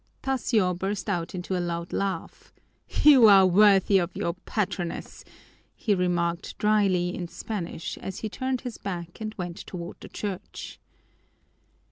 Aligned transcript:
Tasio 0.23 0.73
burst 0.75 1.07
out 1.11 1.35
into 1.35 1.55
a 1.55 1.61
loud 1.61 1.93
laugh. 1.93 2.51
"You 3.03 3.27
are 3.27 3.45
worthy 3.45 3.99
of 3.99 4.15
your 4.15 4.33
patroness," 4.33 5.23
he 5.75 5.93
remarked 5.93 6.57
dryly 6.57 7.13
in 7.13 7.27
Spanish 7.27 7.99
as 7.99 8.21
he 8.21 8.27
turned 8.27 8.61
his 8.61 8.79
back 8.79 9.21
and 9.21 9.35
went 9.37 9.57
toward 9.57 9.97
the 9.99 10.09
church. 10.09 10.79